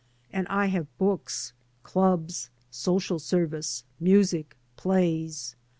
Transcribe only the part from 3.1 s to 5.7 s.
service, music, plays.